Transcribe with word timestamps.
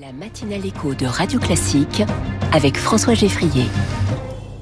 La 0.00 0.12
matinale 0.12 0.66
écho 0.66 0.92
de 0.92 1.06
Radio 1.06 1.38
Classique 1.38 2.02
avec 2.52 2.76
François 2.76 3.14
Geffrier. 3.14 3.66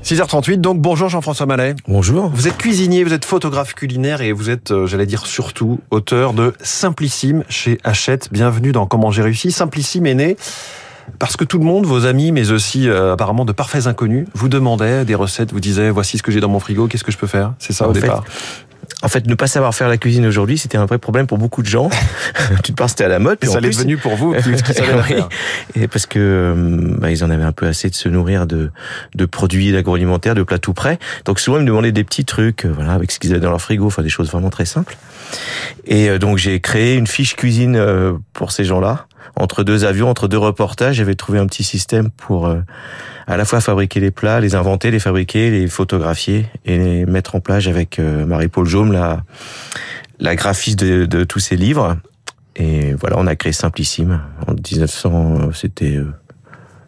6h38, 0.05 0.59
donc 0.59 0.79
bonjour 0.79 1.09
Jean-François 1.09 1.47
Mallet. 1.47 1.75
Bonjour. 1.89 2.29
Vous 2.35 2.49
êtes 2.49 2.59
cuisinier, 2.59 3.03
vous 3.03 3.15
êtes 3.15 3.25
photographe 3.25 3.73
culinaire 3.73 4.21
et 4.21 4.33
vous 4.33 4.51
êtes, 4.51 4.73
euh, 4.73 4.87
j'allais 4.87 5.07
dire 5.07 5.25
surtout, 5.25 5.81
auteur 5.91 6.35
de 6.35 6.53
Simplissime 6.61 7.45
chez 7.49 7.79
Hachette. 7.83 8.29
Bienvenue 8.31 8.73
dans 8.73 8.85
Comment 8.85 9.11
j'ai 9.11 9.23
réussi. 9.23 9.53
Simplissime 9.53 10.05
est 10.05 10.15
né 10.15 10.37
parce 11.19 11.39
que 11.39 11.45
tout 11.45 11.59
le 11.59 11.65
monde, 11.65 11.87
vos 11.87 12.05
amis, 12.05 12.31
mais 12.31 12.51
aussi 12.51 12.87
euh, 12.87 13.15
apparemment 13.15 13.47
de 13.47 13.53
parfaits 13.53 13.87
inconnus, 13.87 14.27
vous 14.35 14.51
demandaient 14.51 15.07
des 15.07 15.15
recettes, 15.15 15.51
vous 15.53 15.61
disaient 15.61 15.89
voici 15.89 16.19
ce 16.19 16.23
que 16.23 16.31
j'ai 16.31 16.41
dans 16.41 16.51
mon 16.51 16.61
frigo, 16.61 16.89
qu'est-ce 16.89 17.05
que 17.05 17.13
je 17.13 17.19
peux 17.19 17.27
faire? 17.27 17.55
C'est 17.59 17.73
ça 17.73 17.87
En 17.87 17.91
au 17.91 17.95
fait, 17.95 18.03
départ 18.03 18.25
En 19.03 19.09
fait, 19.09 19.27
ne 19.27 19.35
pas 19.35 19.49
savoir 19.49 19.75
faire 19.75 19.89
la 19.89 19.97
cuisine 19.99 20.25
aujourd'hui, 20.27 20.59
c'était 20.59 20.79
un 20.79 20.87
vrai 20.87 20.99
problème 20.99 21.27
pour 21.27 21.37
beaucoup 21.39 21.63
de 21.63 21.67
gens. 21.67 21.91
D'une 22.65 22.75
part, 22.77 22.89
c'était 22.89 23.05
à 23.05 23.09
la 23.09 23.19
mode. 23.19 23.35
Et 23.35 23.37
puis 23.47 23.49
ça 23.51 23.59
l'est 23.61 23.69
plus- 23.69 23.79
devenu 23.79 23.97
pour 23.97 24.15
vous 24.17 24.33
Oui. 24.47 24.57
faire. 24.59 25.29
Et 25.75 25.89
parce 25.89 26.07
que 26.07 26.19
euh, 26.21 26.97
bah, 26.99 27.11
ils 27.11 27.25
en 27.25 27.31
avaient 27.31 27.43
un 27.43 27.53
peu 27.53 27.67
assez 27.67 27.91
de 27.91 27.95
se 27.97 28.09
nourrir 28.09 28.47
de, 28.47 28.71
de 29.15 29.25
produits 29.27 29.77
agroalimentaires, 29.77 30.35
de 30.37 30.43
plats 30.45 30.59
tout 30.59 30.73
prêts. 30.73 30.99
Donc 31.25 31.41
souvent, 31.41 31.57
ils 31.59 31.63
me 31.63 31.67
demandaient 31.67 31.91
des 31.93 32.05
petits 32.05 32.25
trucs, 32.25 32.65
euh, 32.65 32.73
voilà, 32.73 32.93
avec 32.93 33.11
ce 33.11 33.19
qu'ils 33.19 33.33
avaient 33.33 33.41
dans 33.41 33.51
leur 33.51 33.61
frigo, 33.61 33.87
enfin 33.87 34.03
des 34.03 34.09
choses 34.09 34.31
vraiment 34.31 34.51
très 34.51 34.65
simples. 34.67 34.97
Et 35.87 36.09
euh, 36.09 36.19
donc 36.19 36.39
j'ai 36.39 36.61
créé 36.61 36.95
une 36.95 37.07
fiche 37.09 37.35
cuisine 37.37 37.83
pour 38.33 38.53
ces 38.53 38.65
gens-là. 38.65 39.07
Entre 39.37 39.65
deux 39.65 39.85
avions, 39.85 40.09
entre 40.09 40.29
deux 40.29 40.39
reportages, 40.39 40.97
j'avais 40.97 41.15
trouvé 41.15 41.39
un 41.39 41.47
petit 41.47 41.65
système 41.65 42.11
pour 42.11 42.47
euh, 42.47 42.61
à 43.27 43.37
la 43.37 43.45
fois 43.45 43.61
fabriquer 43.61 44.01
les 44.01 44.11
plats, 44.11 44.41
les 44.41 44.55
inventer, 44.55 44.91
les 44.91 44.99
fabriquer, 44.99 45.51
les 45.51 45.67
photographier 45.69 46.47
et 46.65 46.79
les 46.79 47.07
mettre 47.07 47.35
en 47.35 47.41
plage 47.41 47.69
avec 47.69 47.99
euh, 47.99 48.27
Marie-Paul 48.27 48.67
Jaume, 48.67 48.93
la, 48.93 49.23
la 50.19 50.37
graphiste 50.37 50.81
de, 50.81 51.07
de 51.07 51.25
tous 51.25 51.41
ces 51.41 51.57
livres. 51.57 51.97
Et 52.57 52.93
voilà, 52.95 53.17
on 53.19 53.27
a 53.27 53.35
créé 53.35 53.53
Simplissime 53.53 54.21
en 54.47 54.53
1900, 54.53 55.39
euh, 55.41 55.53
c'était 55.53 55.97
euh, 55.97 56.13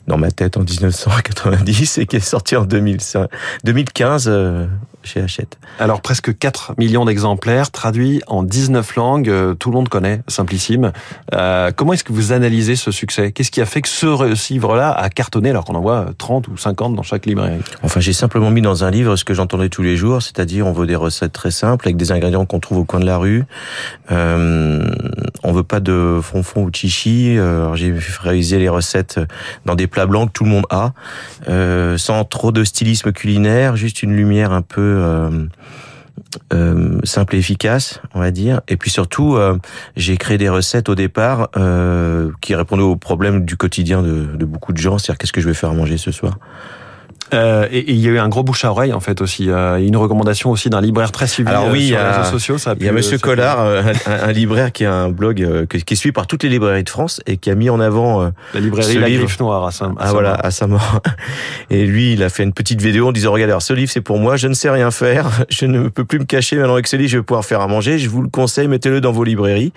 dans 0.07 0.19
ma 0.19 0.31
tête 0.31 0.57
en 0.57 0.61
1990 0.61 1.99
et 1.99 2.07
qui 2.07 2.17
est 2.17 2.21
sorti 2.21 2.57
en 2.57 2.65
2005, 2.65 3.29
2015 3.65 4.25
euh, 4.29 4.67
chez 5.03 5.21
Hachette. 5.21 5.59
Alors 5.79 6.01
presque 6.01 6.37
4 6.37 6.75
millions 6.79 7.05
d'exemplaires 7.05 7.71
traduits 7.71 8.23
en 8.27 8.43
19 8.43 8.97
langues, 8.97 9.29
euh, 9.29 9.55
tout 9.55 9.71
le 9.71 9.77
monde 9.77 9.89
connaît 9.89 10.23
Simplissime. 10.29 10.93
Euh, 11.35 11.71
comment 11.75 11.93
est-ce 11.93 12.05
que 12.05 12.13
vous 12.13 12.33
analysez 12.33 12.77
ce 12.77 12.91
succès? 12.91 13.33
Qu'est-ce 13.33 13.51
qui 13.51 13.61
a 13.61 13.67
fait 13.67 13.83
que 13.83 13.89
ce 13.89 14.53
livre-là 14.53 14.91
a 14.93 15.09
cartonné 15.11 15.51
alors 15.51 15.65
qu'on 15.65 15.75
en 15.75 15.81
voit 15.81 16.07
30 16.19 16.49
ou 16.49 16.57
50 16.57 16.95
dans 16.95 17.03
chaque 17.03 17.27
librairie? 17.27 17.61
Enfin, 17.83 18.01
j'ai 18.01 18.13
simplement 18.13 18.51
mis 18.51 18.63
dans 18.63 18.85
un 18.85 18.91
livre 18.91 19.17
ce 19.17 19.25
que 19.25 19.35
j'entendais 19.35 19.69
tous 19.69 19.83
les 19.83 19.97
jours, 19.97 20.23
c'est-à-dire 20.23 20.67
on 20.67 20.73
veut 20.73 20.87
des 20.87 20.97
recettes 20.97 21.33
très 21.33 21.51
simples 21.51 21.87
avec 21.87 21.97
des 21.97 22.13
ingrédients 22.13 22.47
qu'on 22.47 22.61
trouve 22.61 22.79
au 22.79 22.85
coin 22.85 23.01
de 23.01 23.07
la 23.07 23.19
rue. 23.19 23.45
Euh, 24.11 24.85
on 25.45 25.53
veut 25.53 25.63
pas 25.63 25.81
de 25.81 26.19
fonfon 26.23 26.63
ou 26.65 26.71
chichi. 26.73 27.39
Euh, 27.39 27.75
j'ai 27.75 27.95
réalisé 28.21 28.59
les 28.59 28.69
recettes 28.69 29.21
dans 29.65 29.75
des 29.75 29.87
plats 29.87 30.07
blancs 30.07 30.29
que 30.29 30.33
tout 30.33 30.45
le 30.45 30.51
monde 30.51 30.67
a, 30.71 30.93
euh, 31.49 31.97
sans 31.99 32.25
trop 32.25 32.51
de 32.51 32.65
stylisme 32.65 33.13
culinaire, 33.13 33.77
juste 33.77 34.03
une 34.03 34.17
lumière 34.17 34.53
un 34.53 34.63
peu 34.63 34.81
euh, 34.81 35.47
euh, 36.53 36.99
simple 37.05 37.37
et 37.37 37.39
efficace, 37.39 38.01
on 38.15 38.21
va 38.21 38.31
dire. 38.31 38.63
Et 38.69 38.77
puis 38.77 38.91
surtout, 38.91 39.37
euh, 39.37 39.59
j'ai 39.97 40.17
créé 40.17 40.39
des 40.39 40.49
recettes 40.49 40.89
au 40.89 40.95
départ 40.95 41.51
qui 42.41 42.55
répondaient 42.55 42.83
aux 42.83 42.97
problèmes 42.97 43.45
du 43.45 43.57
quotidien 43.57 44.03
de, 44.03 44.25
de 44.35 44.45
beaucoup 44.45 44.73
de 44.73 44.79
gens, 44.79 44.99
c'est-à-dire 44.99 45.19
qu'est-ce 45.19 45.33
que 45.33 45.41
je 45.41 45.49
vais 45.49 45.55
faire 45.55 45.71
à 45.71 45.75
manger 45.75 45.99
ce 45.99 46.11
soir? 46.11 46.39
Euh, 47.33 47.67
et, 47.71 47.79
et 47.79 47.93
il 47.93 47.99
y 48.01 48.07
a 48.09 48.11
eu 48.13 48.19
un 48.19 48.29
gros 48.29 48.43
bouche 48.43 48.65
à 48.65 48.71
oreille 48.71 48.93
en 48.93 49.01
fait 49.01 49.21
aussi. 49.23 49.49
Euh, 49.51 49.77
une 49.79 49.97
recommandation 49.97 50.51
aussi 50.51 50.69
d'un 50.69 50.81
libraire 50.81 51.11
très 51.11 51.27
suivi 51.27 51.49
Alors 51.49 51.65
euh, 51.67 51.73
oui, 51.73 51.85
il 51.85 51.89
sur 51.89 51.97
les 51.99 52.03
a- 52.05 52.19
réseaux 52.19 52.31
sociaux. 52.31 52.59
Ça 52.59 52.73
a 52.73 52.75
Il 52.79 52.85
y 52.85 52.89
a 52.89 52.93
Monsieur 52.93 53.17
pu- 53.17 53.23
Collard, 53.23 53.61
euh, 53.61 53.83
un, 54.07 54.29
un 54.29 54.33
libraire 54.33 54.73
qui 54.73 54.85
a 54.85 54.93
un 54.93 55.09
blog 55.09 55.43
euh, 55.43 55.65
que- 55.67 55.79
qui 55.79 55.95
est 55.95 55.97
suivi 55.97 56.13
par 56.13 56.27
toutes 56.27 56.43
les 56.43 56.49
librairies 56.51 56.85
de 56.85 56.91
France 56.91 57.21
et 57.27 57.37
qui 57.39 57.51
a 57.51 57.55
mis 57.55 57.71
en 57.71 57.81
avant 57.81 58.23
euh, 58.23 58.29
la 58.53 58.61
librairie 58.61 58.99
La 58.99 59.09
livre. 59.09 59.25
Griffe 59.25 59.41
Noire 59.41 59.65
à 59.67 59.71
Saint. 59.73 59.95
ah 59.99 60.13
voilà 60.13 60.35
à 60.35 60.51
sa 60.51 60.67
mort. 60.67 61.01
Et 61.71 61.87
lui, 61.87 62.13
il 62.13 62.23
a 62.23 62.29
fait 62.29 62.43
une 62.43 62.53
petite 62.53 62.83
vidéo 62.83 63.09
en 63.09 63.13
disant 63.13 63.33
regardez, 63.33 63.53
alors, 63.53 63.63
ce 63.63 63.73
livre 63.73 63.91
c'est 63.91 64.01
pour 64.03 64.19
moi, 64.19 64.37
je 64.37 64.47
ne 64.49 64.55
sais 64.55 64.71
rien 64.71 64.91
faire, 64.91 65.27
je 65.49 65.65
ne 65.67 65.89
peux 65.89 66.05
plus 66.05 66.19
me 66.19 66.25
cacher 66.25 66.57
maintenant 66.57 66.75
avec 66.75 66.87
ce 66.87 66.97
livre, 66.97 67.11
je 67.11 67.17
vais 67.19 67.23
pouvoir 67.25 67.45
faire 67.45 67.61
à 67.63 67.67
manger. 67.69 67.99
Je 67.99 68.09
vous 68.11 68.21
le 68.23 68.29
conseille, 68.29 68.69
mettez-le 68.69 69.01
dans 69.01 69.13
vos 69.13 69.25
librairies. 69.25 69.73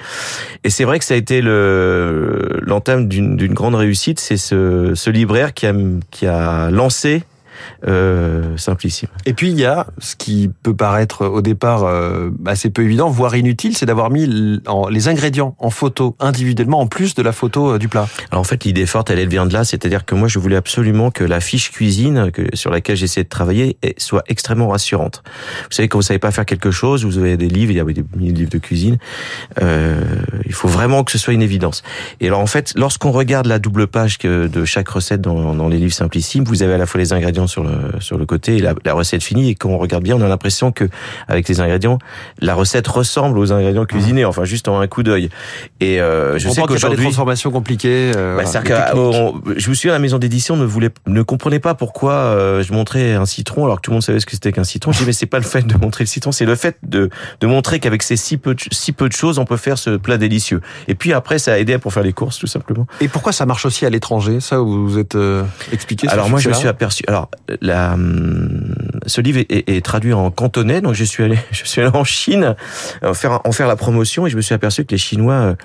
Et 0.66 0.70
c'est 0.70 0.84
vrai 0.84 1.00
que 1.00 1.06
ça 1.06 1.14
a 1.14 1.18
été 1.18 1.42
le 1.42 2.60
l'entame 2.62 3.08
d'une 3.08 3.36
d'une 3.38 3.54
grande 3.54 3.76
réussite. 3.76 4.20
C'est 4.20 4.38
ce, 4.38 4.92
ce 4.96 5.10
libraire 5.10 5.54
qui 5.54 5.66
a 5.66 5.74
qui 6.12 6.26
a 6.28 6.70
lancé 6.72 7.24
euh, 7.88 8.58
Simplissime. 8.58 9.10
Et 9.26 9.34
puis 9.34 9.50
il 9.50 9.60
y 9.60 9.66
a 9.66 9.88
ce 10.00 10.16
qui 10.16 10.50
peut 10.64 10.76
paraître 10.76 11.26
au 11.26 11.42
départ 11.42 11.84
euh, 11.84 12.30
assez 12.46 12.70
peu 12.70 12.84
évident, 12.84 13.10
voire 13.10 13.36
inutile, 13.36 13.78
c'est 13.78 13.86
d'avoir 13.86 14.10
mis 14.10 14.28
les 14.90 15.08
ingrédients 15.08 15.56
en 15.60 15.70
photo 15.70 16.16
individuellement 16.20 16.80
en 16.80 16.88
plus 16.88 17.16
de 17.16 17.22
la 17.22 17.32
photo 17.32 17.74
euh, 17.74 17.78
du 17.78 17.88
plat. 17.88 18.08
Alors 18.32 18.42
en 18.42 18.44
fait, 18.44 18.64
l'idée 18.64 18.86
forte, 18.86 19.10
elle, 19.10 19.20
elle 19.20 19.30
vient 19.30 19.46
de 19.46 19.54
là, 19.54 19.64
c'est-à-dire 19.64 20.06
que 20.06 20.16
moi, 20.16 20.28
je 20.28 20.40
voulais 20.40 20.56
absolument 20.56 21.12
que 21.12 21.24
la 21.24 21.40
fiche 21.40 21.72
cuisine 21.72 22.32
que, 22.32 22.44
sur 22.54 22.72
laquelle 22.72 22.96
j'essayais 22.96 23.24
de 23.24 23.30
travailler 23.30 23.78
soit 23.98 24.24
extrêmement 24.28 24.70
rassurante. 24.70 25.24
Vous 25.64 25.72
savez, 25.72 25.88
quand 25.88 25.98
vous 25.98 26.04
savez 26.04 26.20
pas 26.20 26.32
faire 26.32 26.46
quelque 26.46 26.72
chose, 26.72 27.06
vous 27.06 27.18
avez 27.18 27.38
des 27.38 27.48
livres, 27.48 27.72
il 27.72 27.78
y 27.78 27.80
avait 27.80 27.94
des 27.94 28.04
milliers 28.16 28.34
de 28.34 28.38
livres 28.40 28.52
de 28.52 28.58
cuisine, 28.58 28.98
euh, 29.62 30.02
il 30.46 30.54
faut 30.54 30.68
vraiment 30.68 31.04
que 31.04 31.12
ce 31.12 31.18
soit 31.18 31.34
une 31.34 31.42
évidence. 31.42 31.84
Et 32.20 32.28
alors 32.28 32.40
en 32.40 32.48
fait, 32.48 32.74
lorsqu'on 32.76 33.12
regarde 33.12 33.46
la 33.48 33.60
double 33.60 33.88
page 33.88 34.18
que 34.18 34.48
de 34.48 34.66
chaque 34.66 34.90
recette 34.90 35.22
dans, 35.22 35.54
dans 35.54 35.68
les 35.68 35.78
livres 35.78 35.94
simplissimes, 35.94 36.44
vous 36.44 36.64
avez 36.64 36.74
à 36.74 36.78
la 36.78 36.86
fois 36.86 37.00
les 37.00 37.14
ingrédients 37.14 37.47
sur 37.48 37.64
le 37.64 38.00
sur 38.00 38.18
le 38.18 38.26
côté 38.26 38.58
et 38.58 38.60
la, 38.60 38.74
la 38.86 38.94
recette 38.94 39.24
finie. 39.24 39.50
Et 39.50 39.56
quand 39.56 39.70
on 39.70 39.78
regarde 39.78 40.04
bien, 40.04 40.16
on 40.16 40.22
a 40.22 40.28
l'impression 40.28 40.72
que 40.72 40.86
avec 41.28 41.48
les 41.50 41.60
ingrédients, 41.62 41.98
la 42.40 42.54
recette 42.56 42.88
ressemble 42.88 43.40
aux 43.40 43.52
ingrédients 43.52 43.86
cuisinés. 43.86 44.26
Enfin, 44.26 44.44
juste 44.44 44.68
en 44.68 44.80
un 44.80 44.88
coup 44.88 45.04
d'œil. 45.04 45.30
Et 45.80 46.00
euh, 46.02 46.38
je 46.38 46.48
On 46.48 46.52
sais 46.54 46.62
qu'aujourd'hui 46.62 47.04
transformations 47.06 47.52
compliquées. 47.52 48.12
euh, 48.16 48.38
bah, 48.38 48.44
voilà, 48.44 48.62
que, 48.62 48.68
techniques. 48.68 48.96
on- 48.96 49.42
je 49.58 49.70
me 49.70 49.76
souviens, 49.76 49.94
la 49.94 50.00
maison 50.00 50.18
d'édition 50.18 50.56
ne 50.58 50.66
voulait, 50.66 50.90
ne 51.08 51.22
comprenait 51.22 51.60
pas 51.60 51.74
pourquoi 51.74 52.14
euh, 52.14 52.64
je 52.64 52.74
montrais 52.74 53.14
un 53.14 53.26
citron 53.26 53.66
alors 53.66 53.78
que 53.78 53.82
tout 53.82 53.92
le 53.92 53.96
monde 53.96 54.04
savait 54.04 54.20
ce 54.20 54.26
que 54.26 54.34
c'était 54.34 54.52
qu'un 54.52 54.64
citron. 54.64 54.92
Je 54.92 55.00
dis 55.00 55.06
mais 55.06 55.14
c'est 55.14 55.26
pas 55.26 55.38
le 55.40 55.44
fait 55.46 55.66
de 55.66 55.78
montrer 55.78 56.04
le 56.04 56.08
citron, 56.08 56.32
c'est 56.32 56.46
le 56.46 56.56
fait 56.56 56.78
de, 56.84 57.10
de 57.40 57.48
montrer 57.48 57.80
qu'avec 57.80 58.04
ces 58.04 58.16
si 58.18 58.38
peu, 58.38 58.54
de, 58.56 58.62
si 58.72 58.92
peu 58.92 59.08
de 59.08 59.14
choses, 59.14 59.40
on 59.40 59.46
peut 59.46 59.58
faire 59.58 59.78
ce 59.78 59.92
plat 59.98 60.18
délicieux. 60.18 60.62
Et 60.88 60.96
puis 60.96 61.14
après, 61.14 61.40
ça 61.40 61.54
a 61.54 61.58
aidé 61.58 61.78
pour 61.78 61.94
faire 61.94 62.04
les 62.04 62.14
courses, 62.14 62.38
tout 62.40 62.48
simplement. 62.48 62.88
Et 63.02 63.08
pourquoi 63.08 63.32
ça 63.32 63.46
marche 63.46 63.66
aussi 63.66 63.86
à 63.86 63.90
l'étranger? 63.90 64.40
Ça, 64.40 64.58
vous 64.60 64.88
vous 64.88 64.98
êtes 65.00 65.16
euh, 65.16 65.44
expliqué. 65.72 66.08
Alors 66.10 66.30
moi, 66.30 66.40
je 66.40 66.50
me 66.50 66.54
suis 66.54 66.68
aperçu. 66.68 67.04
Alors, 67.08 67.30
la, 67.62 67.94
hum, 67.94 68.76
ce 69.06 69.22
livre 69.22 69.40
est, 69.40 69.52
est- 69.52 69.70
est 69.78 69.86
traduit 69.86 70.14
en 70.14 70.30
cantonais, 70.32 70.82
donc 70.82 70.94
je 70.94 71.04
suis 71.04 71.24
allé, 71.24 71.38
je 71.52 71.64
suis 71.66 71.82
allé 71.82 71.92
en 71.96 72.04
Chine 72.04 72.56
euh, 73.04 73.14
faire 73.14 73.40
en 73.46 73.52
faire 73.52 73.68
la 73.68 73.76
promotion 73.76 74.28
et 74.28 74.30
je 74.30 74.36
me 74.36 74.42
suis 74.42 74.54
aperçu 74.56 74.84
que 74.86 74.92
les 74.92 74.98
Chinois, 74.98 75.34
euh, 75.34 75.56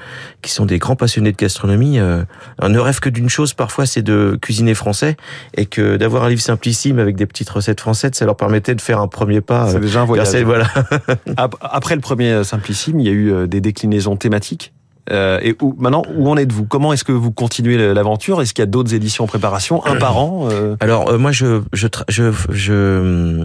qui 0.43 0.51
sont 0.51 0.65
des 0.67 0.79
grands 0.79 0.97
passionnés 0.97 1.33
de 1.33 1.37
gastronomie, 1.37 1.99
euh, 1.99 2.23
ne 2.63 2.79
rêvent 2.79 3.01
que 3.01 3.09
d'une 3.09 3.29
chose 3.29 3.55
parfois, 3.55 3.87
c'est 3.87 4.03
de 4.03 4.39
cuisiner 4.41 4.75
français 4.75 5.17
et 5.57 5.67
que 5.67 5.97
d'avoir 5.97 6.25
un 6.25 6.29
livre 6.29 6.41
simplissime 6.43 6.99
avec 6.99 7.17
des 7.17 7.27
petites 7.27 7.51
recettes 7.51 7.81
françaises, 7.81 8.13
ça 8.15 8.25
leur 8.27 8.37
permettait 8.37 8.75
de 8.75 8.81
faire 8.81 9.01
un 9.01 9.09
premier 9.09 9.41
pas. 9.41 9.69
C'est 9.69 9.77
euh, 9.77 9.81
déjà 9.81 10.03
un 10.03 10.05
voyage. 10.05 10.29
cette- 10.29 10.45
voilà. 10.45 10.67
Ap- 11.37 11.57
Après 11.61 11.95
le 11.95 12.01
premier 12.01 12.45
Simplissime, 12.45 13.01
il 13.01 13.07
y 13.07 13.09
a 13.09 13.13
eu 13.13 13.49
des 13.49 13.61
déclinaisons 13.61 14.17
thématiques. 14.17 14.73
Euh, 15.11 15.41
et 15.43 15.57
où, 15.61 15.75
maintenant, 15.79 16.03
où 16.17 16.29
en 16.31 16.37
êtes-vous? 16.37 16.65
Comment 16.65 16.93
est-ce 16.93 17.05
que 17.05 17.13
vous 17.13 17.33
continuez 17.33 17.93
l'aventure? 17.93 18.41
Est-ce 18.41 18.55
qu'il 18.55 18.63
y 18.63 18.65
a 18.65 18.71
d'autres 18.71 18.95
éditions 18.95 19.25
en 19.25 19.27
préparation? 19.27 19.85
Un 19.85 19.97
par 19.97 20.17
an 20.17 20.49
euh, 20.51 20.77
Alors 20.81 21.09
euh, 21.09 21.19
moi 21.19 21.33
je 21.33 21.63
je, 21.73 21.89
je 22.09 22.31
je 22.51 23.45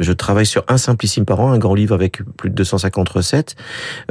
je 0.00 0.12
travaille 0.12 0.46
sur 0.46 0.64
un 0.68 0.76
simplissime 0.78 1.24
par 1.24 1.40
an, 1.40 1.52
un 1.52 1.58
grand 1.58 1.74
livre 1.74 1.94
avec 1.94 2.22
plus 2.36 2.50
de 2.50 2.54
250 2.54 3.08
recettes. 3.08 3.56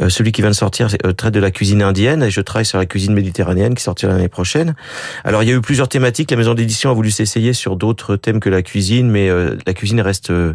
Euh, 0.01 0.09
celui 0.09 0.31
qui 0.31 0.41
vient 0.41 0.49
de 0.51 0.55
sortir 0.55 0.87
euh, 1.05 1.11
traite 1.13 1.33
de 1.33 1.39
la 1.39 1.51
cuisine 1.51 1.81
indienne 1.81 2.23
et 2.23 2.29
je 2.31 2.41
travaille 2.41 2.65
sur 2.65 2.77
la 2.77 2.85
cuisine 2.85 3.13
méditerranéenne 3.13 3.75
qui 3.75 3.83
sortira 3.83 4.13
l'année 4.13 4.27
prochaine. 4.27 4.75
Alors 5.23 5.43
il 5.43 5.49
y 5.49 5.51
a 5.51 5.55
eu 5.55 5.61
plusieurs 5.61 5.87
thématiques. 5.89 6.31
La 6.31 6.37
maison 6.37 6.53
d'édition 6.53 6.89
a 6.89 6.93
voulu 6.93 7.11
s'essayer 7.11 7.53
sur 7.53 7.75
d'autres 7.75 8.15
thèmes 8.15 8.39
que 8.39 8.49
la 8.49 8.61
cuisine, 8.61 9.09
mais 9.09 9.29
euh, 9.29 9.55
la 9.65 9.73
cuisine 9.73 10.01
reste 10.01 10.29
euh, 10.31 10.53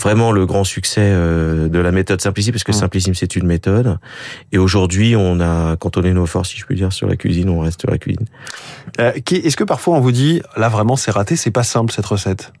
vraiment 0.00 0.32
le 0.32 0.46
grand 0.46 0.64
succès 0.64 1.00
euh, 1.02 1.68
de 1.68 1.78
la 1.78 1.92
méthode 1.92 2.20
simplissime 2.20 2.52
parce 2.52 2.64
que 2.64 2.70
Mm. 2.72 2.74
simplissime 2.74 3.14
c'est 3.14 3.36
une 3.36 3.46
méthode. 3.46 3.98
Et 4.52 4.58
aujourd'hui 4.58 5.16
on 5.16 5.40
a 5.40 5.76
cantonné 5.76 6.12
nos 6.12 6.26
forces, 6.26 6.50
si 6.50 6.58
je 6.58 6.64
puis 6.66 6.76
dire, 6.76 6.92
sur 6.92 7.06
la 7.08 7.16
cuisine. 7.16 7.48
On 7.48 7.60
reste 7.60 7.80
sur 7.80 7.90
la 7.90 7.98
cuisine. 7.98 8.26
euh, 9.00 9.12
Est-ce 9.30 9.56
que 9.56 9.64
parfois 9.64 9.96
on 9.96 10.00
vous 10.00 10.12
dit 10.12 10.40
là 10.56 10.68
vraiment 10.68 10.96
c'est 10.96 11.10
raté, 11.10 11.36
c'est 11.36 11.50
pas 11.50 11.62
simple 11.64 11.92
cette 11.92 12.06
recette? 12.06 12.52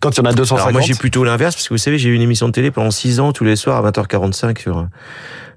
Quand 0.00 0.10
il 0.16 0.18
y 0.18 0.20
en 0.20 0.30
a 0.30 0.32
250 0.32 0.60
Alors 0.60 0.72
moi 0.72 0.80
j'ai 0.80 0.94
plutôt 0.94 1.24
l'inverse 1.24 1.56
parce 1.56 1.68
que 1.68 1.74
vous 1.74 1.78
savez 1.78 1.98
j'ai 1.98 2.08
eu 2.08 2.14
une 2.14 2.22
émission 2.22 2.46
de 2.46 2.52
télé 2.52 2.70
pendant 2.70 2.90
6 2.90 3.20
ans 3.20 3.32
tous 3.32 3.44
les 3.44 3.56
soirs 3.56 3.84
à 3.84 3.90
20h45 3.90 4.60
sur 4.60 4.86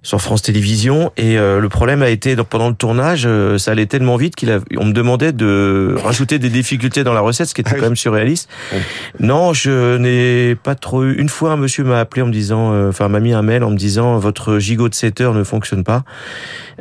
sur 0.03 0.19
France 0.21 0.41
Télévisions 0.41 1.11
et 1.15 1.37
euh, 1.37 1.59
le 1.59 1.69
problème 1.69 2.01
a 2.01 2.09
été 2.09 2.35
donc, 2.35 2.47
pendant 2.47 2.69
le 2.69 2.73
tournage 2.75 3.23
euh, 3.27 3.59
ça 3.59 3.71
allait 3.71 3.85
tellement 3.85 4.15
vite 4.15 4.35
qu'il 4.35 4.49
a 4.51 4.57
on 4.77 4.85
me 4.85 4.93
demandait 4.93 5.31
de 5.31 5.95
rajouter 6.03 6.39
des 6.39 6.49
difficultés 6.49 7.03
dans 7.03 7.13
la 7.13 7.19
recette 7.21 7.47
ce 7.49 7.53
qui 7.53 7.61
était 7.61 7.71
Ah 7.73 7.77
quand 7.79 7.85
même 7.85 7.95
surréaliste. 7.95 8.49
Bon. 8.71 8.77
Non, 9.19 9.53
je 9.53 9.97
n'ai 9.97 10.55
pas 10.55 10.73
trop 10.75 11.03
eu 11.03 11.13
une 11.19 11.29
fois 11.29 11.51
un 11.51 11.57
monsieur 11.57 11.83
m'a 11.83 11.99
appelé 11.99 12.23
en 12.23 12.27
me 12.27 12.31
disant 12.31 12.73
euh, 12.73 12.89
enfin 12.89 13.09
m'a 13.09 13.19
mis 13.19 13.33
un 13.33 13.43
mail 13.43 13.63
en 13.63 13.69
me 13.69 13.77
disant 13.77 14.17
votre 14.17 14.57
gigot 14.57 14.89
de 14.89 14.95
7 14.95 15.21
heures 15.21 15.33
ne 15.35 15.43
fonctionne 15.43 15.83
pas. 15.83 16.03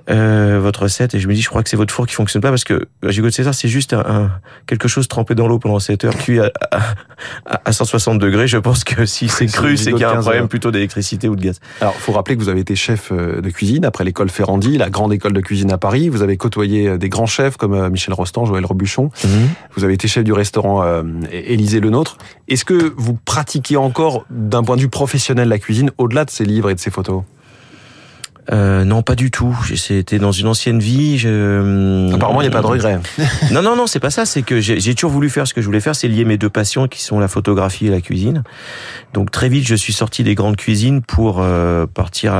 Euh, 0.08 0.58
votre 0.62 0.84
recette 0.84 1.14
et 1.14 1.20
je 1.20 1.28
me 1.28 1.34
dis 1.34 1.42
je 1.42 1.48
crois 1.50 1.62
que 1.62 1.68
c'est 1.68 1.76
votre 1.76 1.92
four 1.92 2.06
qui 2.06 2.14
fonctionne 2.14 2.40
pas 2.40 2.48
parce 2.48 2.64
que 2.64 2.86
un 3.02 3.10
gigot 3.10 3.26
de 3.26 3.32
7 3.32 3.46
heures 3.48 3.54
c'est 3.54 3.68
juste 3.68 3.92
un, 3.92 4.00
un- 4.00 4.30
quelque 4.66 4.88
chose 4.88 5.08
trempé 5.08 5.34
dans 5.34 5.46
l'eau 5.46 5.58
pendant 5.58 5.78
7 5.78 6.04
heures 6.06 6.16
cuit 6.16 6.40
à, 6.40 6.50
à, 6.70 7.60
à 7.66 7.72
160 7.72 8.18
degrés 8.18 8.48
je 8.48 8.56
pense 8.56 8.82
que 8.82 9.04
si 9.04 9.28
c'est 9.28 9.46
cru 9.46 9.76
c'est 9.76 9.92
qu'il 9.92 10.00
y 10.00 10.04
a 10.04 10.10
un 10.10 10.14
15 10.14 10.22
problème 10.24 10.42
heures. 10.44 10.48
plutôt 10.48 10.70
d'électricité 10.70 11.28
ou 11.28 11.36
de 11.36 11.42
gaz 11.42 11.60
Alors, 11.82 11.94
faut 11.94 12.12
rappeler 12.12 12.36
que 12.36 12.42
vous 12.42 12.48
avez 12.48 12.60
été 12.60 12.74
chef 12.76 13.09
chef 13.10 13.42
de 13.42 13.50
cuisine 13.50 13.84
après 13.84 14.04
l'école 14.04 14.30
Ferrandi, 14.30 14.78
la 14.78 14.90
grande 14.90 15.12
école 15.12 15.32
de 15.32 15.40
cuisine 15.40 15.70
à 15.70 15.78
Paris. 15.78 16.08
Vous 16.08 16.22
avez 16.22 16.36
côtoyé 16.36 16.98
des 16.98 17.08
grands 17.08 17.26
chefs 17.26 17.56
comme 17.56 17.88
Michel 17.88 18.14
Rostand, 18.14 18.46
Joël 18.46 18.64
Robuchon. 18.64 19.10
Mhm. 19.24 19.30
Vous 19.76 19.84
avez 19.84 19.94
été 19.94 20.08
chef 20.08 20.24
du 20.24 20.32
restaurant 20.32 20.84
Élysée 21.30 21.80
Le 21.80 21.90
Nôtre. 21.90 22.18
Est-ce 22.48 22.64
que 22.64 22.92
vous 22.96 23.14
pratiquez 23.24 23.76
encore 23.76 24.24
d'un 24.30 24.62
point 24.62 24.76
de 24.76 24.82
vue 24.82 24.88
professionnel 24.88 25.48
la 25.48 25.58
cuisine 25.58 25.90
au-delà 25.98 26.24
de 26.24 26.30
ces 26.30 26.44
livres 26.44 26.70
et 26.70 26.74
de 26.74 26.80
ces 26.80 26.90
photos? 26.90 27.22
Euh, 28.52 28.84
non, 28.84 29.02
pas 29.02 29.14
du 29.14 29.30
tout. 29.30 29.56
C'était 29.76 30.18
dans 30.18 30.32
une 30.32 30.46
ancienne 30.46 30.78
vie. 30.78 31.18
Je... 31.18 32.12
Apparemment, 32.14 32.40
il 32.40 32.48
n'y 32.48 32.54
a 32.54 32.56
pas 32.56 32.62
de 32.62 32.66
regret. 32.66 32.98
non, 33.52 33.62
non, 33.62 33.76
non, 33.76 33.86
c'est 33.86 34.00
pas 34.00 34.10
ça. 34.10 34.26
C'est 34.26 34.42
que 34.42 34.60
j'ai 34.60 34.94
toujours 34.94 35.10
voulu 35.10 35.30
faire 35.30 35.46
ce 35.46 35.54
que 35.54 35.60
je 35.60 35.66
voulais 35.66 35.80
faire, 35.80 35.94
c'est 35.94 36.08
lier 36.08 36.24
mes 36.24 36.38
deux 36.38 36.50
passions 36.50 36.88
qui 36.88 37.02
sont 37.02 37.18
la 37.18 37.28
photographie 37.28 37.86
et 37.86 37.90
la 37.90 38.00
cuisine. 38.00 38.42
Donc 39.12 39.30
très 39.30 39.48
vite, 39.48 39.66
je 39.66 39.74
suis 39.74 39.92
sorti 39.92 40.24
des 40.24 40.34
grandes 40.34 40.56
cuisines 40.56 41.02
pour 41.02 41.40
euh, 41.40 41.86
partir 41.86 42.34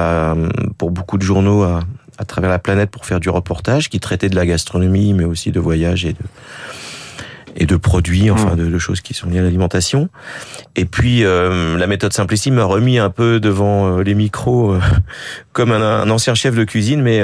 pour 0.79 0.91
beaucoup 0.91 1.19
de 1.19 1.23
journaux 1.23 1.63
à, 1.63 1.81
à 2.19 2.25
travers 2.25 2.51
la 2.51 2.59
planète 2.59 2.91
pour 2.91 3.07
faire 3.07 3.21
du 3.21 3.31
reportage 3.31 3.89
qui 3.89 4.01
traitait 4.01 4.29
de 4.29 4.37
la 4.37 4.47
gastronomie, 4.47 5.15
mais 5.15 5.25
aussi 5.25 5.53
de 5.53 5.61
voyage 5.61 6.05
et 6.05 6.13
de 6.13 6.19
et 7.57 7.67
de 7.67 7.77
produits, 7.77 8.31
enfin 8.31 8.55
mmh. 8.55 8.71
de, 8.71 8.79
choses 8.79 9.01
qui 9.01 9.15
sont 9.15 9.29
liées 9.29 9.39
à 9.39 9.43
l'alimentation. 9.43 10.09
Et 10.77 10.85
puis 10.85 11.25
euh, 11.25 11.77
la 11.77 11.87
méthode 11.87 12.13
Simplissime 12.13 12.55
m'a 12.55 12.65
remis 12.65 12.99
un 12.99 13.11
peu 13.11 13.41
devant 13.41 13.99
euh, 13.99 14.03
les 14.03 14.15
micros 14.15 14.73
euh, 14.73 14.81
comme 15.53 15.73
un, 15.73 16.09
ancien 16.11 16.35
chef 16.35 16.55
de 16.55 16.65
cuisine, 16.65 17.03
mais 17.03 17.21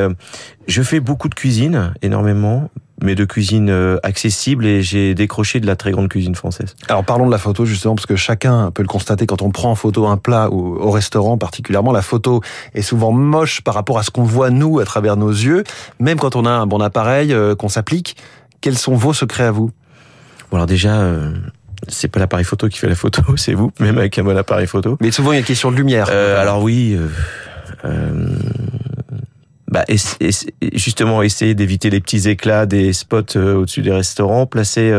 je 0.67 0.83
fais 0.83 1.01
beaucoup 1.01 1.29
de 1.29 1.35
cuisine, 1.35 1.95
énormément, 2.03 2.71
mais 3.03 3.15
de 3.15 3.25
cuisine 3.25 3.99
accessible 4.03 4.67
et 4.67 4.83
j'ai 4.83 5.15
décroché 5.15 5.61
de 5.61 5.67
la 5.67 5.77
très 5.77 5.91
grande 5.91 6.09
cuisine 6.09 6.35
française. 6.35 6.75
Alors 6.89 7.05
parlons 7.05 7.27
de 7.27 7.31
la 7.31 7.39
photo 7.39 7.65
justement 7.65 7.95
parce 7.95 8.07
que 8.07 8.17
chacun 8.17 8.71
peut 8.73 8.83
le 8.83 8.89
constater 8.89 9.27
quand 9.27 9.43
on 9.43 9.51
prend 9.51 9.71
en 9.71 9.75
photo 9.75 10.07
un 10.07 10.17
plat 10.17 10.51
ou 10.51 10.77
au 10.77 10.91
restaurant 10.91 11.39
particulièrement 11.39 11.93
la 11.93 12.03
photo 12.03 12.43
est 12.75 12.83
souvent 12.83 13.13
moche 13.13 13.61
par 13.61 13.75
rapport 13.75 13.99
à 13.99 14.03
ce 14.03 14.11
qu'on 14.11 14.25
voit 14.25 14.51
nous 14.51 14.81
à 14.81 14.85
travers 14.85 15.17
nos 15.17 15.31
yeux, 15.31 15.63
même 16.01 16.19
quand 16.19 16.37
on 16.37 16.45
a 16.45 16.51
un 16.51 16.67
bon 16.67 16.81
appareil 16.81 17.35
qu'on 17.59 17.69
s'applique. 17.69 18.17
Quels 18.61 18.79
sont 18.79 18.95
vos 18.95 19.13
secrets 19.13 19.45
à 19.45 19.53
vous? 19.53 19.71
Bon 20.51 20.57
alors 20.57 20.67
déjà, 20.67 21.01
euh, 21.01 21.33
c'est 21.89 22.09
pas 22.09 22.21
l'appareil 22.21 22.45
photo 22.45 22.69
qui 22.69 22.79
fait 22.79 22.89
la 22.89 22.95
photo, 22.95 23.23
c'est 23.37 23.55
vous, 23.55 23.73
même 23.81 23.99
avec 23.99 24.19
un 24.19 24.25
bon 24.25 24.37
appareil 24.37 24.67
photo. 24.67 24.97
Mais 25.01 25.11
souvent 25.11 25.33
il 25.33 25.37
y 25.37 25.39
a 25.39 25.41
une 25.41 25.47
question 25.47 25.71
de 25.71 25.77
lumière. 25.77 26.09
Euh, 26.11 26.41
alors 26.41 26.63
oui, 26.63 26.99
euh, 27.85 28.29
bah, 29.69 29.85
justement 30.75 31.23
essayer 31.23 31.55
d'éviter 31.55 31.91
les 31.91 32.01
petits 32.01 32.29
éclats 32.29 32.67
des 32.67 32.93
spots 32.93 33.37
au-dessus 33.37 33.83
des 33.83 33.93
restaurants, 33.93 34.47
placer 34.47 34.93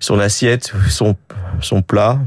son 0.00 0.18
assiette, 0.18 0.72
son 0.88 1.16
son 1.60 1.82
plat, 1.82 2.20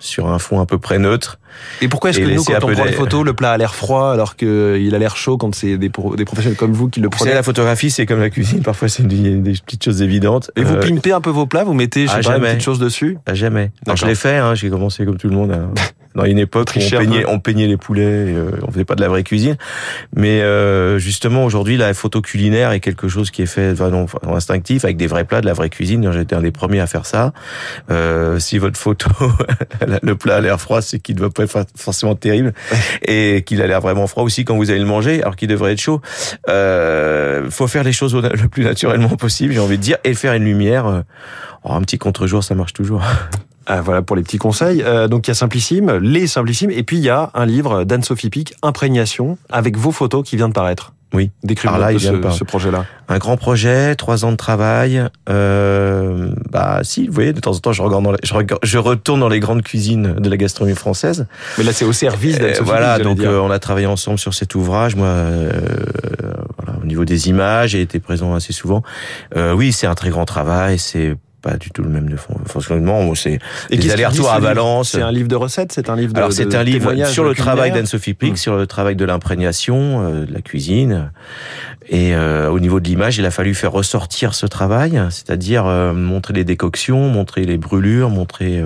sur 0.00 0.28
un 0.28 0.38
fond 0.38 0.60
à 0.60 0.66
peu 0.66 0.78
près 0.78 0.98
neutre. 0.98 1.38
Et 1.80 1.88
pourquoi 1.88 2.10
est-ce 2.10 2.18
que 2.18 2.24
nous, 2.24 2.42
quand 2.42 2.54
on 2.64 2.72
prend 2.72 2.84
des... 2.84 2.92
photos, 2.92 3.24
le 3.24 3.34
plat 3.34 3.52
a 3.52 3.58
l'air 3.58 3.74
froid 3.74 4.12
alors 4.12 4.34
qu'il 4.34 4.94
a 4.94 4.98
l'air 4.98 5.16
chaud 5.16 5.36
quand 5.36 5.54
c'est 5.54 5.76
des, 5.76 5.88
des, 5.88 6.24
professionnels 6.24 6.56
comme 6.56 6.72
vous 6.72 6.88
qui 6.88 7.00
le 7.00 7.08
prenez 7.08 7.34
La 7.34 7.42
photographie, 7.42 7.90
c'est 7.90 8.06
comme 8.06 8.20
la 8.20 8.30
cuisine. 8.30 8.62
Parfois, 8.62 8.88
c'est 8.88 9.06
des, 9.06 9.36
des, 9.36 9.52
petites 9.52 9.84
choses 9.84 10.02
évidentes. 10.02 10.50
Et 10.56 10.62
vous 10.62 10.74
euh... 10.74 10.80
pimpez 10.80 11.12
un 11.12 11.20
peu 11.20 11.30
vos 11.30 11.46
plats 11.46 11.64
Vous 11.64 11.74
mettez, 11.74 12.06
je 12.06 12.12
sais 12.12 12.22
pas, 12.22 12.36
une 12.36 12.42
petite 12.42 12.62
chose 12.62 12.78
dessus 12.78 13.18
À 13.26 13.34
jamais. 13.34 13.70
je 13.94 14.06
l'ai 14.06 14.14
fait. 14.14 14.38
Hein, 14.38 14.54
J'ai 14.54 14.70
commencé 14.70 15.04
comme 15.04 15.16
tout 15.16 15.28
le 15.28 15.34
monde. 15.34 15.54
dans 16.14 16.24
une 16.24 16.38
époque 16.38 16.70
où 16.76 16.80
on 16.80 16.98
peignait, 16.98 17.24
on 17.26 17.38
peignait 17.38 17.66
les 17.66 17.76
poulets, 17.76 18.02
euh, 18.04 18.50
on 18.62 18.70
faisait 18.70 18.84
pas 18.84 18.94
de 18.94 19.00
la 19.00 19.08
vraie 19.08 19.22
cuisine. 19.22 19.56
Mais 20.14 20.42
euh, 20.42 20.98
justement, 20.98 21.44
aujourd'hui, 21.44 21.76
la 21.76 21.94
photo 21.94 22.20
culinaire 22.20 22.72
est 22.72 22.80
quelque 22.80 23.08
chose 23.08 23.30
qui 23.30 23.42
est 23.42 23.46
fait 23.46 23.72
vraiment 23.72 24.06
instinctif, 24.26 24.84
avec 24.84 24.96
des 24.96 25.06
vrais 25.06 25.24
plats, 25.24 25.40
de 25.40 25.46
la 25.46 25.52
vraie 25.52 25.70
cuisine. 25.70 26.10
J'étais 26.12 26.34
un 26.34 26.42
des 26.42 26.50
premiers 26.50 26.80
à 26.80 26.86
faire 26.86 27.06
ça. 27.06 27.32
Euh, 27.90 28.38
si 28.38 28.58
votre 28.58 28.78
photo, 28.78 29.10
le 30.02 30.14
plat 30.14 30.36
a 30.36 30.40
l'air 30.40 30.60
froid, 30.60 30.82
c'est 30.82 30.98
qu'il 30.98 31.14
ne 31.14 31.20
doit 31.20 31.30
pas 31.30 31.44
être 31.44 31.66
forcément 31.76 32.14
terrible, 32.14 32.52
et 33.02 33.42
qu'il 33.46 33.62
a 33.62 33.66
l'air 33.66 33.80
vraiment 33.80 34.06
froid 34.06 34.24
aussi 34.24 34.44
quand 34.44 34.56
vous 34.56 34.70
allez 34.70 34.80
le 34.80 34.86
manger, 34.86 35.22
alors 35.22 35.36
qu'il 35.36 35.48
devrait 35.48 35.72
être 35.72 35.80
chaud. 35.80 36.00
Euh, 36.48 37.50
faut 37.50 37.66
faire 37.66 37.84
les 37.84 37.92
choses 37.92 38.14
le 38.14 38.48
plus 38.48 38.64
naturellement 38.64 39.16
possible, 39.16 39.52
j'ai 39.52 39.60
envie 39.60 39.78
de 39.78 39.82
dire, 39.82 39.98
et 40.04 40.14
faire 40.14 40.34
une 40.34 40.44
lumière. 40.44 40.86
Euh, 40.86 41.00
oh, 41.64 41.72
un 41.72 41.82
petit 41.82 41.98
contre-jour, 41.98 42.42
ça 42.42 42.54
marche 42.54 42.72
toujours. 42.72 43.02
Ah, 43.72 43.82
voilà 43.82 44.02
pour 44.02 44.16
les 44.16 44.22
petits 44.22 44.38
conseils. 44.38 44.82
Euh, 44.82 45.06
donc 45.06 45.28
il 45.28 45.30
y 45.30 45.32
a 45.32 45.34
Simplissime, 45.34 45.92
les 45.98 46.26
Simplissimes, 46.26 46.72
et 46.72 46.82
puis 46.82 46.96
il 46.96 47.04
y 47.04 47.08
a 47.08 47.30
un 47.34 47.46
livre 47.46 47.84
d'Anne-Sophie 47.84 48.28
Pic, 48.28 48.54
Imprégnation, 48.62 49.38
avec 49.48 49.76
vos 49.76 49.92
photos 49.92 50.28
qui 50.28 50.34
vient 50.34 50.48
de 50.48 50.52
paraître. 50.52 50.92
Oui. 51.12 51.30
Décrivez-moi 51.44 51.98
ce, 51.98 52.38
ce 52.38 52.44
projet-là. 52.44 52.84
Un 53.08 53.18
grand 53.18 53.36
projet, 53.36 53.94
trois 53.94 54.24
ans 54.24 54.32
de 54.32 54.36
travail. 54.36 55.04
Euh, 55.28 56.32
bah 56.50 56.80
si, 56.82 57.06
vous 57.06 57.12
voyez, 57.12 57.32
de 57.32 57.38
temps 57.38 57.52
en 57.52 57.58
temps, 57.58 57.72
je, 57.72 57.82
regarde 57.82 58.02
dans 58.02 58.12
je, 58.22 58.34
je, 58.64 58.78
retourne 58.78 59.20
dans 59.20 59.28
les 59.28 59.40
grandes 59.40 59.62
cuisines 59.62 60.14
de 60.14 60.28
la 60.28 60.36
gastronomie 60.36 60.76
française. 60.76 61.26
Mais 61.56 61.62
là, 61.62 61.72
c'est 61.72 61.84
au 61.84 61.92
service 61.92 62.40
d'Anne-Sophie. 62.40 62.64
Voilà, 62.64 62.98
donc 62.98 63.20
euh, 63.20 63.38
on 63.38 63.52
a 63.52 63.60
travaillé 63.60 63.86
ensemble 63.86 64.18
sur 64.18 64.34
cet 64.34 64.56
ouvrage. 64.56 64.96
Moi, 64.96 65.06
euh, 65.06 65.50
voilà, 66.58 66.78
au 66.82 66.86
niveau 66.86 67.04
des 67.04 67.28
images, 67.28 67.70
j'ai 67.70 67.82
été 67.82 68.00
présent 68.00 68.34
assez 68.34 68.52
souvent. 68.52 68.82
Euh, 69.36 69.52
oui, 69.52 69.72
c'est 69.72 69.86
un 69.86 69.94
très 69.94 70.10
grand 70.10 70.26
travail. 70.26 70.78
C'est 70.78 71.16
pas 71.40 71.56
du 71.56 71.70
tout 71.70 71.82
le 71.82 71.88
même 71.88 72.08
de 72.08 72.16
fonctionnement. 72.16 73.14
C'est 73.14 73.38
des 73.70 73.90
allers-retours 73.90 74.30
à 74.30 74.40
Valence. 74.40 74.90
C'est 74.90 75.02
un 75.02 75.12
livre 75.12 75.28
de 75.28 75.36
recettes, 75.36 75.72
c'est 75.72 75.88
un 75.88 75.96
livre 75.96 76.12
de 76.12 76.18
Alors 76.18 76.32
c'est 76.32 76.54
un 76.54 76.62
livre 76.62 76.92
sur 77.06 77.24
le 77.24 77.34
travail 77.34 77.72
d'Anne-Sophie 77.72 78.14
Pic, 78.14 78.30
hum. 78.30 78.36
sur 78.36 78.56
le 78.56 78.66
travail 78.66 78.96
de 78.96 79.04
l'imprégnation, 79.04 80.02
euh, 80.02 80.26
de 80.26 80.32
la 80.32 80.40
cuisine. 80.40 81.12
Et 81.88 82.14
euh, 82.14 82.50
au 82.50 82.60
niveau 82.60 82.78
de 82.78 82.86
l'image, 82.86 83.18
il 83.18 83.26
a 83.26 83.30
fallu 83.30 83.54
faire 83.54 83.72
ressortir 83.72 84.34
ce 84.34 84.46
travail, 84.46 85.02
c'est-à-dire 85.10 85.66
euh, 85.66 85.92
montrer 85.92 86.34
les 86.34 86.44
décoctions, 86.44 87.08
montrer 87.08 87.44
les 87.44 87.56
brûlures, 87.56 88.10
montrer 88.10 88.62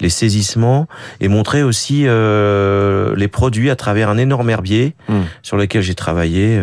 les 0.00 0.08
saisissements 0.08 0.86
et 1.20 1.28
montrer 1.28 1.62
aussi 1.62 2.02
les 2.04 3.28
produits 3.28 3.70
à 3.70 3.76
travers 3.76 4.08
un 4.08 4.18
énorme 4.18 4.50
herbier 4.50 4.94
hum. 5.08 5.24
sur 5.42 5.56
lequel 5.56 5.82
j'ai 5.82 5.94
travaillé 5.94 6.60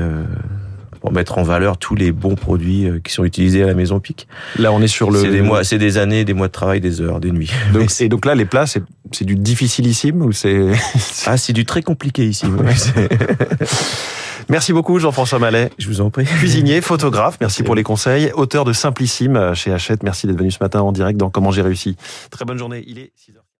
pour 1.01 1.11
mettre 1.11 1.39
en 1.39 1.43
valeur 1.43 1.77
tous 1.77 1.95
les 1.95 2.11
bons 2.11 2.35
produits 2.35 2.85
euh, 2.85 2.99
qui 3.03 3.11
sont 3.11 3.25
utilisés 3.25 3.63
à 3.63 3.67
la 3.67 3.73
maison 3.73 3.99
Pic. 3.99 4.27
Là, 4.57 4.71
on 4.71 4.81
est 4.81 4.87
sur 4.87 5.11
le. 5.11 5.19
C'est 5.19 5.31
des 5.31 5.41
mois, 5.41 5.63
c'est 5.63 5.79
des 5.79 5.97
années, 5.97 6.23
des 6.23 6.33
mois 6.33 6.47
de 6.47 6.51
travail, 6.51 6.79
des 6.79 7.01
heures, 7.01 7.19
des 7.19 7.31
nuits. 7.31 7.51
Donc, 7.73 7.89
et 7.99 8.07
donc 8.07 8.25
là, 8.25 8.35
les 8.35 8.45
plats, 8.45 8.67
c'est, 8.67 8.83
c'est 9.11 9.25
du 9.25 9.35
difficilissime 9.35 10.21
ou 10.21 10.31
c'est 10.31 10.67
Ah, 11.25 11.37
c'est 11.37 11.53
du 11.53 11.65
très 11.65 11.81
compliqué 11.81 12.25
ici. 12.25 12.45
Merci 14.49 14.73
beaucoup 14.73 14.99
Jean-François 14.99 15.39
Mallet. 15.39 15.71
Je 15.77 15.87
vous 15.87 16.01
en 16.01 16.09
prie. 16.09 16.25
Cuisinier, 16.25 16.81
photographe, 16.81 17.37
merci 17.39 17.63
pour 17.63 17.73
les 17.73 17.83
conseils. 17.83 18.31
Auteur 18.33 18.65
de 18.65 18.73
Simplissime 18.73 19.53
chez 19.55 19.71
Hachette, 19.71 20.03
merci 20.03 20.27
d'être 20.27 20.37
venu 20.37 20.51
ce 20.51 20.57
matin 20.59 20.81
en 20.81 20.91
direct 20.91 21.17
dans 21.17 21.29
Comment 21.29 21.51
j'ai 21.51 21.61
réussi. 21.61 21.95
Très 22.31 22.43
bonne 22.43 22.57
journée, 22.57 22.83
il 22.85 22.99
est 22.99 23.13
6h. 23.17 23.40